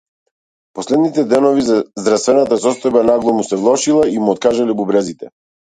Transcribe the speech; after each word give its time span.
Последните 0.79 1.25
денови 1.33 1.67
здравствената 1.73 2.59
состојба 2.65 3.07
нагло 3.13 3.37
му 3.39 3.49
се 3.53 3.63
влошила 3.65 4.11
и 4.17 4.21
му 4.27 4.37
откажале 4.37 4.83
бубрезите. 4.83 5.37